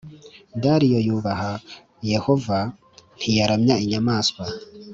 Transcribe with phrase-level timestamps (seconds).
[0.61, 1.51] Dariyo yubaha
[2.11, 2.59] Yehova
[3.17, 4.43] ntiyaramya Inyamaswa